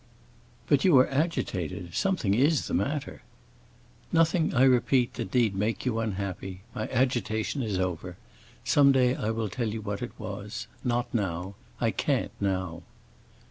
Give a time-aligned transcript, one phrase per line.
[0.65, 1.93] "But you are agitated.
[1.93, 3.21] Something is the matter."
[4.11, 6.61] "Nothing, I repeat, that need make you unhappy.
[6.73, 8.17] My agitation is over.
[8.63, 11.53] Some day I will tell you what it was; not now.
[11.79, 12.81] I can't now!"